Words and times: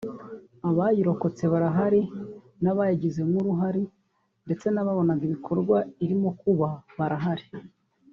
abayirokotse 0.69 1.43
barahari 1.53 2.01
n’abayigizemo 2.63 3.35
uruhare 3.41 3.83
ndetse 4.45 4.65
n’ababonaga 4.69 5.23
ibikorwa 5.29 5.77
irimo 6.03 6.29
kuba 6.41 6.67
barahari 6.97 7.45